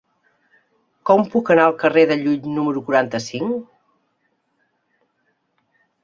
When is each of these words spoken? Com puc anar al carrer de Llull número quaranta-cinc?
Com 1.09 1.19
puc 1.33 1.49
anar 1.55 1.65
al 1.71 1.75
carrer 1.83 2.05
de 2.11 2.17
Llull 2.21 2.47
número 2.55 2.81
quaranta-cinc? 2.87 3.67